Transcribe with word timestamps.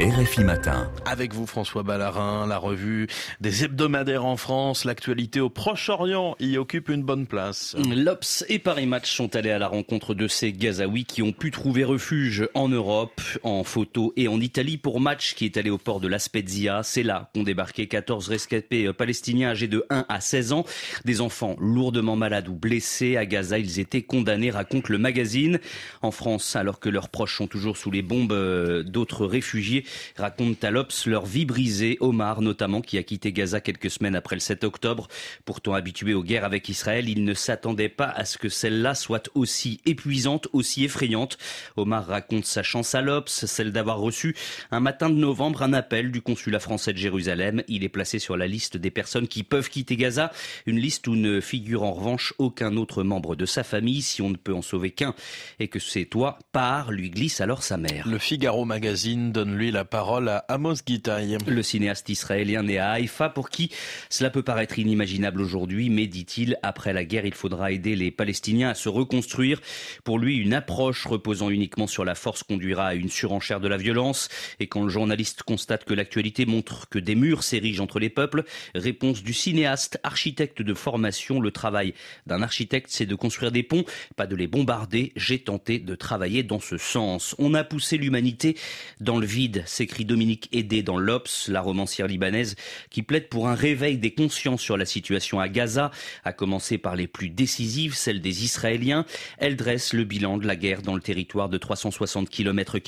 RFI 0.00 0.44
Matin. 0.44 0.90
Avec 1.04 1.34
vous 1.34 1.46
François 1.46 1.82
Ballarin, 1.82 2.46
la 2.46 2.56
revue 2.56 3.06
des 3.42 3.64
hebdomadaires 3.64 4.24
en 4.24 4.38
France, 4.38 4.86
l'actualité 4.86 5.40
au 5.40 5.50
Proche-Orient 5.50 6.36
y 6.40 6.56
occupe 6.56 6.88
une 6.88 7.02
bonne 7.02 7.26
place. 7.26 7.76
L'Obs 7.94 8.46
et 8.48 8.58
Paris 8.58 8.86
Match 8.86 9.14
sont 9.14 9.36
allés 9.36 9.50
à 9.50 9.58
la 9.58 9.68
rencontre 9.68 10.14
de 10.14 10.26
ces 10.26 10.54
Gazaouis 10.54 11.04
qui 11.04 11.20
ont 11.20 11.32
pu 11.32 11.50
trouver 11.50 11.84
refuge 11.84 12.48
en 12.54 12.70
Europe, 12.70 13.20
en 13.42 13.62
photo 13.62 14.14
et 14.16 14.26
en 14.26 14.40
Italie 14.40 14.78
pour 14.78 15.00
match 15.00 15.34
qui 15.34 15.44
est 15.44 15.58
allé 15.58 15.68
au 15.68 15.76
port 15.76 16.00
de 16.00 16.08
La 16.08 16.18
Spezia. 16.18 16.80
C'est 16.82 17.02
là 17.02 17.28
qu'ont 17.34 17.42
débarqué 17.42 17.86
14 17.86 18.26
rescapés 18.28 18.90
palestiniens 18.94 19.50
âgés 19.50 19.68
de 19.68 19.84
1 19.90 20.06
à 20.08 20.20
16 20.22 20.52
ans, 20.54 20.64
des 21.04 21.20
enfants 21.20 21.56
lourdement 21.60 22.16
malades 22.16 22.48
ou 22.48 22.54
blessés. 22.54 23.18
À 23.18 23.26
Gaza, 23.26 23.58
ils 23.58 23.78
étaient 23.78 24.02
condamnés, 24.02 24.50
raconte 24.50 24.88
le 24.88 24.96
magazine. 24.96 25.60
En 26.00 26.10
France, 26.10 26.56
alors 26.56 26.80
que 26.80 26.88
leurs 26.88 27.10
proches 27.10 27.36
sont 27.36 27.48
toujours 27.48 27.76
sous 27.76 27.90
les 27.90 28.00
bombes 28.00 28.32
euh, 28.32 28.82
d'autres 28.82 29.26
réfugiés, 29.26 29.84
raconte 30.16 30.62
à 30.64 30.70
l'Obs 30.70 31.06
leur 31.06 31.26
vie 31.26 31.44
brisée. 31.44 31.96
Omar, 32.00 32.40
notamment, 32.42 32.80
qui 32.80 32.98
a 32.98 33.02
quitté 33.02 33.32
Gaza 33.32 33.60
quelques 33.60 33.90
semaines 33.90 34.16
après 34.16 34.36
le 34.36 34.40
7 34.40 34.64
octobre. 34.64 35.08
Pourtant 35.44 35.74
habitué 35.74 36.14
aux 36.14 36.22
guerres 36.22 36.44
avec 36.44 36.68
Israël, 36.68 37.08
il 37.08 37.24
ne 37.24 37.34
s'attendait 37.34 37.88
pas 37.88 38.08
à 38.08 38.24
ce 38.24 38.38
que 38.38 38.48
celle-là 38.48 38.94
soit 38.94 39.30
aussi 39.34 39.80
épuisante, 39.86 40.48
aussi 40.52 40.84
effrayante. 40.84 41.38
Omar 41.76 42.06
raconte 42.06 42.44
sa 42.44 42.62
chance 42.62 42.94
à 42.94 43.00
l'Obs, 43.00 43.44
celle 43.46 43.72
d'avoir 43.72 43.98
reçu 43.98 44.34
un 44.70 44.80
matin 44.80 45.10
de 45.10 45.14
novembre 45.14 45.62
un 45.62 45.72
appel 45.72 46.10
du 46.10 46.22
consulat 46.22 46.60
français 46.60 46.92
de 46.92 46.98
Jérusalem. 46.98 47.62
Il 47.68 47.84
est 47.84 47.88
placé 47.88 48.18
sur 48.18 48.36
la 48.36 48.46
liste 48.46 48.76
des 48.76 48.90
personnes 48.90 49.28
qui 49.28 49.42
peuvent 49.42 49.68
quitter 49.68 49.96
Gaza, 49.96 50.32
une 50.66 50.78
liste 50.78 51.06
où 51.06 51.16
ne 51.16 51.40
figure 51.40 51.82
en 51.82 51.92
revanche 51.92 52.34
aucun 52.38 52.76
autre 52.76 53.02
membre 53.02 53.36
de 53.36 53.46
sa 53.46 53.64
famille. 53.64 54.02
Si 54.02 54.22
on 54.22 54.30
ne 54.30 54.36
peut 54.36 54.54
en 54.54 54.62
sauver 54.62 54.90
qu'un 54.90 55.14
et 55.58 55.68
que 55.68 55.78
c'est 55.78 56.04
toi, 56.04 56.38
pars, 56.52 56.92
lui 56.92 57.10
glisse 57.10 57.40
alors 57.40 57.62
sa 57.62 57.76
mère. 57.76 58.08
Le 58.08 58.18
Figaro 58.18 58.64
Magazine 58.64 59.32
donne 59.32 59.56
lui 59.56 59.70
la 59.70 59.79
parole 59.84 60.28
à 60.28 60.38
Amos 60.48 60.76
Gitaï. 60.86 61.38
Le 61.46 61.62
cinéaste 61.62 62.08
israélien 62.08 62.62
né 62.62 62.78
à 62.78 62.90
Haïfa, 62.92 63.28
pour 63.28 63.50
qui 63.50 63.70
cela 64.08 64.30
peut 64.30 64.42
paraître 64.42 64.78
inimaginable 64.78 65.40
aujourd'hui, 65.40 65.90
mais 65.90 66.06
dit-il, 66.06 66.58
après 66.62 66.92
la 66.92 67.04
guerre, 67.04 67.26
il 67.26 67.34
faudra 67.34 67.72
aider 67.72 67.96
les 67.96 68.10
Palestiniens 68.10 68.70
à 68.70 68.74
se 68.74 68.88
reconstruire. 68.88 69.60
Pour 70.04 70.18
lui, 70.18 70.36
une 70.38 70.54
approche 70.54 71.06
reposant 71.06 71.50
uniquement 71.50 71.86
sur 71.86 72.04
la 72.04 72.14
force 72.14 72.42
conduira 72.42 72.88
à 72.88 72.94
une 72.94 73.10
surenchère 73.10 73.60
de 73.60 73.68
la 73.68 73.76
violence. 73.76 74.28
Et 74.58 74.66
quand 74.66 74.82
le 74.82 74.88
journaliste 74.88 75.42
constate 75.42 75.84
que 75.84 75.94
l'actualité 75.94 76.46
montre 76.46 76.88
que 76.88 76.98
des 76.98 77.14
murs 77.14 77.42
s'érigent 77.42 77.84
entre 77.84 77.98
les 77.98 78.10
peuples, 78.10 78.44
réponse 78.74 79.22
du 79.22 79.32
cinéaste, 79.32 79.98
architecte 80.02 80.62
de 80.62 80.74
formation, 80.74 81.40
le 81.40 81.50
travail 81.50 81.94
d'un 82.26 82.42
architecte, 82.42 82.90
c'est 82.90 83.06
de 83.06 83.14
construire 83.14 83.52
des 83.52 83.62
ponts, 83.62 83.84
pas 84.16 84.26
de 84.26 84.36
les 84.36 84.46
bombarder. 84.46 85.12
J'ai 85.16 85.38
tenté 85.38 85.78
de 85.78 85.94
travailler 85.94 86.42
dans 86.42 86.60
ce 86.60 86.78
sens. 86.78 87.34
On 87.38 87.54
a 87.54 87.64
poussé 87.64 87.96
l'humanité 87.96 88.56
dans 89.00 89.18
le 89.18 89.26
vide, 89.26 89.62
s'écrit 89.70 90.04
Dominique 90.04 90.48
Aidé 90.52 90.82
dans 90.82 90.98
l'Obs, 90.98 91.48
la 91.48 91.60
romancière 91.60 92.06
libanaise, 92.06 92.56
qui 92.90 93.02
plaide 93.02 93.28
pour 93.28 93.48
un 93.48 93.54
réveil 93.54 93.98
des 93.98 94.12
consciences 94.12 94.60
sur 94.60 94.76
la 94.76 94.84
situation 94.84 95.40
à 95.40 95.48
Gaza, 95.48 95.90
à 96.24 96.32
commencer 96.32 96.78
par 96.78 96.96
les 96.96 97.06
plus 97.06 97.30
décisives, 97.30 97.94
celles 97.94 98.20
des 98.20 98.44
Israéliens. 98.44 99.06
Elle 99.38 99.56
dresse 99.56 99.92
le 99.92 100.04
bilan 100.04 100.38
de 100.38 100.46
la 100.46 100.56
guerre 100.56 100.82
dans 100.82 100.94
le 100.94 101.00
territoire 101.00 101.48
de 101.48 101.58
360 101.58 102.28
km 102.28 102.78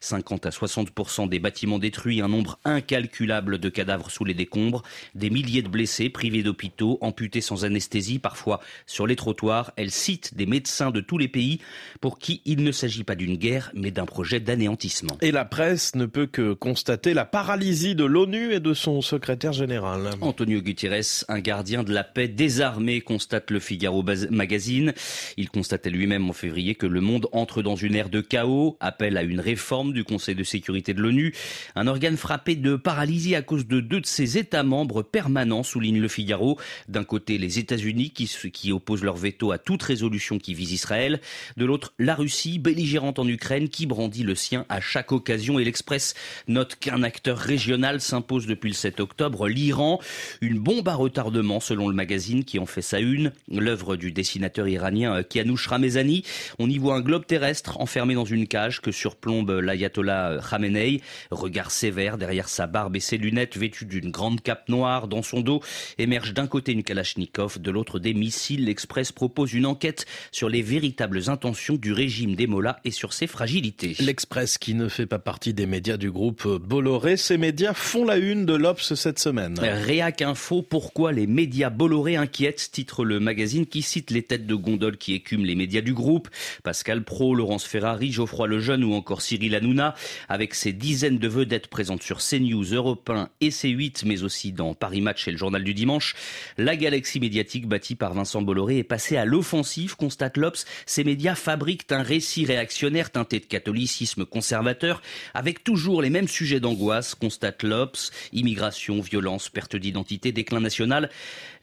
50 0.00 0.46
à 0.46 0.50
60% 0.50 1.28
des 1.28 1.38
bâtiments 1.38 1.78
détruits, 1.78 2.20
un 2.20 2.28
nombre 2.28 2.58
incalculable 2.64 3.58
de 3.58 3.68
cadavres 3.68 4.10
sous 4.10 4.24
les 4.24 4.34
décombres, 4.34 4.82
des 5.14 5.30
milliers 5.30 5.62
de 5.62 5.68
blessés 5.68 6.10
privés 6.10 6.42
d'hôpitaux, 6.42 6.98
amputés 7.00 7.40
sans 7.40 7.64
anesthésie, 7.64 8.18
parfois 8.18 8.60
sur 8.86 9.06
les 9.06 9.16
trottoirs. 9.16 9.72
Elle 9.76 9.90
cite 9.90 10.34
des 10.34 10.46
médecins 10.46 10.90
de 10.90 11.00
tous 11.00 11.18
les 11.18 11.28
pays 11.28 11.60
pour 12.00 12.18
qui 12.18 12.42
il 12.44 12.62
ne 12.62 12.72
s'agit 12.72 13.04
pas 13.04 13.14
d'une 13.14 13.36
guerre, 13.36 13.70
mais 13.74 13.90
d'un 13.90 14.06
projet 14.06 14.40
d'anéantissement. 14.40 15.16
Et 15.20 15.30
la 15.30 15.44
presse 15.44 15.94
ne 15.94 16.06
peut 16.08 16.26
que 16.26 16.52
constater 16.52 17.14
la 17.14 17.24
paralysie 17.24 17.94
de 17.94 18.04
l'ONU 18.04 18.52
et 18.52 18.60
de 18.60 18.74
son 18.74 19.00
secrétaire 19.00 19.52
général. 19.52 20.10
Antonio 20.20 20.60
Gutiérrez, 20.60 21.24
un 21.28 21.40
gardien 21.40 21.82
de 21.82 21.92
la 21.92 22.04
paix 22.04 22.28
désarmé, 22.28 23.00
constate 23.00 23.50
le 23.50 23.60
Figaro 23.60 24.04
Magazine. 24.30 24.92
Il 25.36 25.50
constatait 25.50 25.90
lui-même 25.90 26.28
en 26.28 26.32
février 26.32 26.74
que 26.74 26.86
le 26.86 27.00
monde 27.00 27.28
entre 27.32 27.62
dans 27.62 27.76
une 27.76 27.94
ère 27.94 28.08
de 28.08 28.20
chaos, 28.20 28.76
appelle 28.80 29.16
à 29.16 29.22
une 29.22 29.40
réforme 29.40 29.92
du 29.92 30.04
Conseil 30.04 30.34
de 30.34 30.44
sécurité 30.44 30.94
de 30.94 31.00
l'ONU, 31.00 31.34
un 31.74 31.86
organe 31.86 32.16
frappé 32.16 32.56
de 32.56 32.76
paralysie 32.76 33.34
à 33.34 33.42
cause 33.42 33.66
de 33.66 33.80
deux 33.80 34.00
de 34.00 34.06
ses 34.06 34.38
États 34.38 34.62
membres 34.62 35.02
permanents, 35.02 35.62
souligne 35.62 36.00
le 36.00 36.08
Figaro. 36.08 36.58
D'un 36.88 37.04
côté, 37.04 37.38
les 37.38 37.58
États-Unis 37.58 38.10
qui, 38.10 38.30
qui 38.52 38.72
opposent 38.72 39.04
leur 39.04 39.16
veto 39.16 39.52
à 39.52 39.58
toute 39.58 39.82
résolution 39.82 40.38
qui 40.38 40.54
vise 40.54 40.72
Israël. 40.72 41.20
De 41.56 41.64
l'autre, 41.64 41.92
la 41.98 42.14
Russie, 42.14 42.58
belligérante 42.58 43.18
en 43.18 43.28
Ukraine, 43.28 43.68
qui 43.68 43.86
brandit 43.86 44.22
le 44.22 44.34
sien 44.34 44.64
à 44.68 44.80
chaque 44.80 45.12
occasion. 45.12 45.58
Et 45.58 45.64
l'Express 45.98 46.14
note 46.46 46.76
qu'un 46.76 47.02
acteur 47.02 47.36
régional 47.36 48.00
s'impose 48.00 48.46
depuis 48.46 48.68
le 48.68 48.74
7 48.74 49.00
octobre, 49.00 49.48
l'Iran. 49.48 50.00
Une 50.40 50.58
bombe 50.58 50.88
à 50.88 50.94
retardement, 50.94 51.60
selon 51.60 51.88
le 51.88 51.94
magazine 51.94 52.44
qui 52.44 52.58
en 52.58 52.66
fait 52.66 52.82
sa 52.82 53.00
une. 53.00 53.32
L'œuvre 53.50 53.96
du 53.96 54.12
dessinateur 54.12 54.68
iranien 54.68 55.22
Kianouch 55.24 55.66
Ramezani. 55.66 56.24
On 56.58 56.70
y 56.70 56.78
voit 56.78 56.94
un 56.94 57.00
globe 57.00 57.26
terrestre 57.26 57.80
enfermé 57.80 58.14
dans 58.14 58.24
une 58.24 58.46
cage 58.46 58.80
que 58.80 58.92
surplombe 58.92 59.50
l'ayatollah 59.50 60.38
Khamenei. 60.48 61.00
Regard 61.32 61.72
sévère 61.72 62.16
derrière 62.16 62.48
sa 62.48 62.68
barbe 62.68 62.94
et 62.94 63.00
ses 63.00 63.18
lunettes, 63.18 63.56
vêtu 63.56 63.84
d'une 63.84 64.10
grande 64.10 64.40
cape 64.40 64.68
noire. 64.68 65.08
Dans 65.08 65.22
son 65.22 65.40
dos 65.40 65.60
émerge 65.98 66.32
d'un 66.32 66.46
côté 66.46 66.72
une 66.72 66.84
Kalachnikov, 66.84 67.60
de 67.60 67.70
l'autre 67.72 67.98
des 67.98 68.14
missiles. 68.14 68.66
L'Express 68.66 69.10
propose 69.10 69.52
une 69.52 69.66
enquête 69.66 70.06
sur 70.30 70.48
les 70.48 70.62
véritables 70.62 71.28
intentions 71.28 71.74
du 71.74 71.92
régime 71.92 72.36
des 72.36 72.46
Mollahs 72.46 72.78
et 72.84 72.92
sur 72.92 73.12
ses 73.12 73.26
fragilités. 73.26 73.96
L'Express 73.98 74.58
qui 74.58 74.74
ne 74.74 74.88
fait 74.88 75.06
pas 75.06 75.18
partie 75.18 75.54
des 75.54 75.66
médias 75.66 75.87
du 75.96 76.10
groupe 76.10 76.46
Bolloré, 76.46 77.16
ces 77.16 77.38
médias 77.38 77.72
font 77.72 78.04
la 78.04 78.18
une 78.18 78.44
de 78.44 78.54
l'Obs 78.54 78.94
cette 78.94 79.18
semaine. 79.18 79.58
Réac 79.58 80.20
Info, 80.22 80.60
pourquoi 80.60 81.12
les 81.12 81.26
médias 81.26 81.70
Bolloré 81.70 82.16
inquiètent, 82.16 82.70
titre 82.70 83.04
le 83.04 83.20
magazine 83.20 83.64
qui 83.64 83.80
cite 83.80 84.10
les 84.10 84.22
têtes 84.22 84.46
de 84.46 84.54
gondole 84.54 84.98
qui 84.98 85.14
écument 85.14 85.44
les 85.44 85.54
médias 85.54 85.80
du 85.80 85.94
groupe. 85.94 86.28
Pascal 86.62 87.04
Pro, 87.04 87.34
Laurence 87.34 87.64
Ferrari, 87.64 88.12
Geoffroy 88.12 88.48
Lejeune 88.48 88.84
ou 88.84 88.92
encore 88.92 89.22
Cyril 89.22 89.54
Hanouna, 89.54 89.94
avec 90.28 90.54
ses 90.54 90.74
dizaines 90.74 91.18
de 91.18 91.28
vedettes 91.28 91.68
présentes 91.68 92.02
sur 92.02 92.18
CNews, 92.18 92.74
Europe 92.74 93.08
1 93.08 93.30
et 93.40 93.48
C8, 93.48 94.02
mais 94.04 94.24
aussi 94.24 94.52
dans 94.52 94.74
Paris 94.74 95.00
Match 95.00 95.26
et 95.26 95.30
le 95.30 95.38
Journal 95.38 95.64
du 95.64 95.72
Dimanche, 95.72 96.14
la 96.58 96.76
galaxie 96.76 97.20
médiatique 97.20 97.66
bâtie 97.66 97.94
par 97.94 98.12
Vincent 98.12 98.42
Bolloré 98.42 98.78
est 98.78 98.84
passée 98.84 99.16
à 99.16 99.24
l'offensive, 99.24 99.96
constate 99.96 100.36
l'Obs. 100.36 100.66
Ces 100.86 101.04
médias 101.04 101.34
fabriquent 101.34 101.90
un 101.92 102.02
récit 102.02 102.44
réactionnaire 102.44 103.10
teinté 103.10 103.40
de 103.40 103.46
catholicisme 103.46 104.26
conservateur, 104.26 105.00
avec 105.34 105.64
toujours 105.64 105.77
les 105.78 106.10
mêmes 106.10 106.28
sujets 106.28 106.60
d'angoisse, 106.60 107.14
constate 107.14 107.62
l'Obs, 107.62 108.10
immigration, 108.32 109.00
violence, 109.00 109.48
perte 109.48 109.76
d'identité, 109.76 110.32
déclin 110.32 110.60
national. 110.60 111.08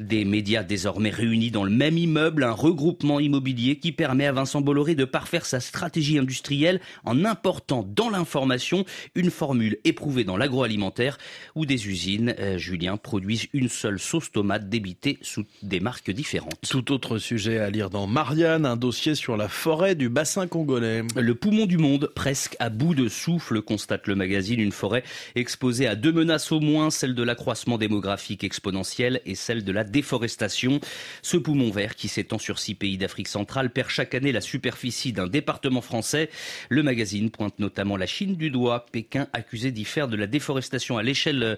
Des 0.00 0.24
médias 0.24 0.62
désormais 0.62 1.10
réunis 1.10 1.50
dans 1.50 1.64
le 1.64 1.70
même 1.70 1.98
immeuble, 1.98 2.44
un 2.44 2.52
regroupement 2.52 3.20
immobilier 3.20 3.76
qui 3.76 3.92
permet 3.92 4.26
à 4.26 4.32
Vincent 4.32 4.60
Bolloré 4.60 4.94
de 4.94 5.04
parfaire 5.04 5.46
sa 5.46 5.60
stratégie 5.60 6.18
industrielle 6.18 6.80
en 7.04 7.24
important 7.24 7.88
dans 7.88 8.08
l'information 8.08 8.84
une 9.14 9.30
formule 9.30 9.78
éprouvée 9.84 10.24
dans 10.24 10.36
l'agroalimentaire 10.36 11.18
où 11.54 11.66
des 11.66 11.88
usines, 11.88 12.34
euh, 12.38 12.56
Julien, 12.56 12.96
produisent 12.96 13.48
une 13.52 13.68
seule 13.68 13.98
sauce 13.98 14.30
tomate 14.30 14.68
débitée 14.68 15.18
sous 15.22 15.44
des 15.62 15.80
marques 15.80 16.10
différentes. 16.10 16.60
Tout 16.68 16.92
autre 16.92 17.18
sujet 17.18 17.58
à 17.58 17.70
lire 17.70 17.90
dans 17.90 18.06
Marianne, 18.06 18.64
un 18.66 18.76
dossier 18.76 19.14
sur 19.14 19.36
la 19.36 19.48
forêt 19.48 19.94
du 19.94 20.08
bassin 20.08 20.46
congolais. 20.46 21.02
Le 21.16 21.34
poumon 21.34 21.66
du 21.66 21.78
monde, 21.78 22.10
presque 22.14 22.56
à 22.60 22.70
bout 22.70 22.94
de 22.94 23.08
souffle, 23.08 23.60
constate 23.62 24.03
le 24.06 24.14
magazine, 24.14 24.60
une 24.60 24.72
forêt 24.72 25.04
exposée 25.34 25.86
à 25.86 25.94
deux 25.94 26.12
menaces 26.12 26.52
au 26.52 26.60
moins, 26.60 26.90
celle 26.90 27.14
de 27.14 27.22
l'accroissement 27.22 27.78
démographique 27.78 28.44
exponentiel 28.44 29.20
et 29.26 29.34
celle 29.34 29.64
de 29.64 29.72
la 29.72 29.84
déforestation. 29.84 30.80
Ce 31.22 31.36
poumon 31.36 31.70
vert 31.70 31.94
qui 31.94 32.08
s'étend 32.08 32.38
sur 32.38 32.58
six 32.58 32.74
pays 32.74 32.98
d'Afrique 32.98 33.28
centrale 33.28 33.70
perd 33.70 33.88
chaque 33.88 34.14
année 34.14 34.32
la 34.32 34.40
superficie 34.40 35.12
d'un 35.12 35.26
département 35.26 35.80
français. 35.80 36.30
Le 36.68 36.82
magazine 36.82 37.30
pointe 37.30 37.58
notamment 37.58 37.96
la 37.96 38.06
Chine 38.06 38.36
du 38.36 38.50
doigt. 38.50 38.86
Pékin 38.92 39.28
accusé 39.32 39.70
d'y 39.70 39.84
faire 39.84 40.08
de 40.08 40.16
la 40.16 40.26
déforestation 40.26 40.98
à 40.98 41.02
l'échelle 41.02 41.42
euh, 41.42 41.56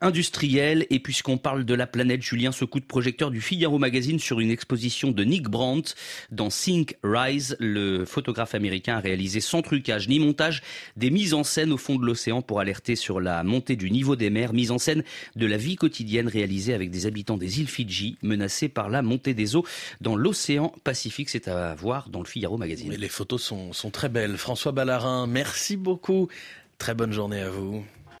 industrielle. 0.00 0.86
Et 0.90 0.98
puisqu'on 0.98 1.38
parle 1.38 1.64
de 1.64 1.74
la 1.74 1.86
planète, 1.86 2.22
Julien, 2.22 2.52
ce 2.52 2.64
coup 2.64 2.80
de 2.80 2.84
projecteur 2.84 3.30
du 3.30 3.40
Figaro 3.40 3.78
magazine 3.78 4.18
sur 4.18 4.40
une 4.40 4.50
exposition 4.50 5.10
de 5.10 5.24
Nick 5.24 5.48
Brandt 5.48 5.94
dans 6.30 6.48
Think 6.48 6.96
Rise. 7.02 7.56
Le 7.60 8.04
photographe 8.04 8.54
américain 8.54 8.96
a 8.96 9.00
réalisé 9.00 9.40
sans 9.40 9.62
trucage 9.62 10.08
ni 10.08 10.18
montage 10.18 10.62
des 10.96 11.10
mises 11.10 11.34
en 11.34 11.44
scène 11.44 11.72
au 11.72 11.76
fond 11.84 11.96
de 11.96 12.06
l'océan 12.06 12.40
pour 12.40 12.60
alerter 12.60 12.96
sur 12.96 13.20
la 13.20 13.44
montée 13.44 13.76
du 13.76 13.90
niveau 13.90 14.16
des 14.16 14.30
mers, 14.30 14.54
mise 14.54 14.70
en 14.70 14.78
scène 14.78 15.04
de 15.36 15.46
la 15.46 15.58
vie 15.58 15.76
quotidienne 15.76 16.28
réalisée 16.28 16.72
avec 16.72 16.90
des 16.90 17.04
habitants 17.04 17.36
des 17.36 17.60
îles 17.60 17.68
Fidji 17.68 18.16
menacés 18.22 18.70
par 18.70 18.88
la 18.88 19.02
montée 19.02 19.34
des 19.34 19.54
eaux 19.54 19.66
dans 20.00 20.16
l'océan 20.16 20.72
Pacifique. 20.82 21.28
C'est 21.28 21.46
à 21.46 21.74
voir 21.74 22.08
dans 22.08 22.20
le 22.20 22.26
Figaro 22.26 22.56
magazine. 22.56 22.90
les 22.92 23.08
photos 23.08 23.42
sont, 23.42 23.74
sont 23.74 23.90
très 23.90 24.08
belles. 24.08 24.38
François 24.38 24.72
Ballarin, 24.72 25.26
merci 25.26 25.76
beaucoup. 25.76 26.28
Très 26.78 26.94
bonne 26.94 27.12
journée 27.12 27.40
à 27.40 27.50
vous. 27.50 27.84